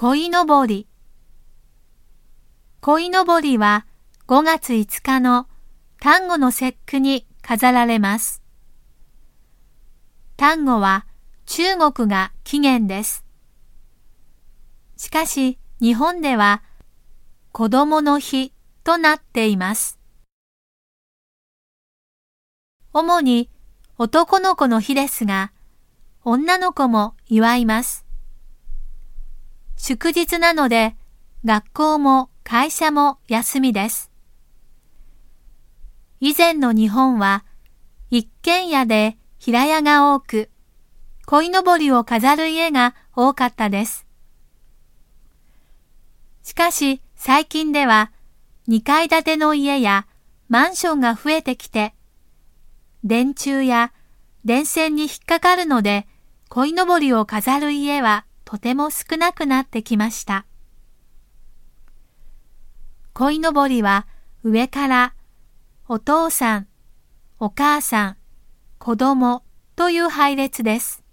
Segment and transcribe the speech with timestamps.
[0.00, 0.86] 鯉のぼり。
[2.80, 3.84] 鯉のぼりは
[4.28, 5.48] 5月5日の
[6.00, 8.40] 端午の節句に飾られます。
[10.38, 11.04] 端午は
[11.46, 13.24] 中国が起源です。
[14.96, 16.62] しかし日本では
[17.50, 18.52] 子供の日
[18.84, 19.98] となっています。
[22.92, 23.50] 主に
[23.98, 25.50] 男の子の日ですが、
[26.22, 28.07] 女の子も祝います。
[29.88, 30.96] 祝日なので、
[31.46, 34.10] 学校も会社も休みです。
[36.20, 37.46] 以前の日本は、
[38.10, 40.50] 一軒家で平屋が多く、
[41.24, 44.06] 鯉のぼりを飾る家が多かったです。
[46.42, 48.12] しかし最近では、
[48.66, 50.06] 二階建ての家や
[50.50, 51.94] マンションが増えてきて、
[53.04, 53.94] 電柱や
[54.44, 56.06] 電線に引っかかるので、
[56.50, 60.46] 鯉のぼりを飾る家はとても少なくなってきました。
[63.12, 64.06] 鯉のぼりは
[64.42, 65.14] 上から
[65.86, 66.66] お父さん、
[67.38, 68.16] お母さん、
[68.78, 69.42] 子供
[69.76, 71.04] という配列です。